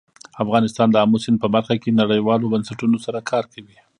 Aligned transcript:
افغانستان 0.43 0.87
د 0.91 0.95
آمو 1.03 1.17
سیند 1.23 1.37
په 1.43 1.47
برخه 1.55 1.75
کې 1.81 1.97
نړیوالو 2.01 2.51
بنسټونو 2.53 2.97
سره 3.05 3.25
کار 3.31 3.43
کوي. 3.53 3.77